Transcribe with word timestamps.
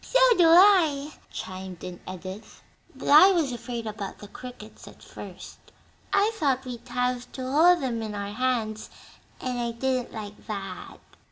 "So 0.03 0.17
do 0.35 0.47
I," 0.47 1.13
chimed 1.31 1.83
in 1.83 1.99
Edith; 2.11 2.63
"but 2.95 3.07
I 3.09 3.31
was 3.33 3.51
afraid 3.51 3.85
about 3.85 4.17
the 4.17 4.27
crickets 4.27 4.87
at 4.87 5.03
first. 5.03 5.59
I 6.11 6.31
thought 6.33 6.65
we'd 6.65 6.87
have 6.89 7.31
to 7.33 7.43
hold 7.43 7.83
'em 7.83 8.01
in 8.01 8.15
our 8.15 8.33
hands, 8.33 8.89
and 9.39 9.59
I 9.59 9.73
didn't 9.73 10.11
like 10.11 10.47
that." 10.47 10.97